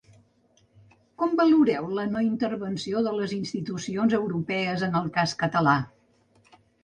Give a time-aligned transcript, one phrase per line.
[1.23, 5.77] Com valoreu la no-intervenció de les institucions europees en el cas català?